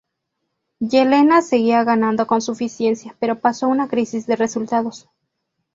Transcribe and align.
Yelena 0.79 1.43
seguía 1.43 1.83
ganando 1.83 2.25
con 2.25 2.41
suficiencia, 2.41 3.15
pero 3.19 3.39
pasó 3.39 3.67
una 3.67 3.87
crisis 3.87 4.25
de 4.25 4.35
resultados. 4.35 5.07